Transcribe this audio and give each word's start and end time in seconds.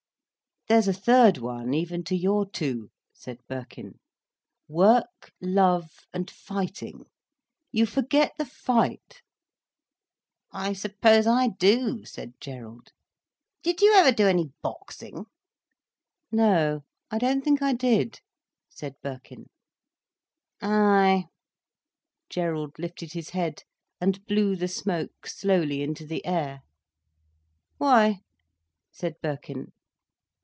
"There's 0.67 0.87
a 0.87 0.93
third 0.93 1.37
one 1.37 1.73
even 1.73 2.01
to 2.05 2.15
your 2.15 2.49
two," 2.49 2.91
said 3.11 3.41
Birkin. 3.49 3.99
"Work, 4.69 5.33
love, 5.41 5.91
and 6.13 6.31
fighting. 6.31 7.07
You 7.73 7.85
forget 7.85 8.31
the 8.37 8.45
fight." 8.45 9.21
"I 10.53 10.71
suppose 10.71 11.27
I 11.27 11.49
do," 11.59 12.05
said 12.05 12.35
Gerald. 12.39 12.93
"Did 13.63 13.81
you 13.81 13.93
ever 13.95 14.13
do 14.13 14.27
any 14.27 14.53
boxing—?" 14.61 15.25
"No, 16.31 16.85
I 17.09 17.17
don't 17.17 17.43
think 17.43 17.61
I 17.61 17.73
did," 17.73 18.21
said 18.69 18.95
Birkin. 19.03 19.49
"Ay—" 20.61 21.27
Gerald 22.29 22.79
lifted 22.79 23.11
his 23.11 23.31
head 23.31 23.63
and 23.99 24.25
blew 24.25 24.55
the 24.55 24.69
smoke 24.69 25.27
slowly 25.27 25.81
into 25.81 26.05
the 26.05 26.25
air. 26.25 26.61
"Why?" 27.77 28.21
said 28.89 29.15
Birkin. 29.21 29.73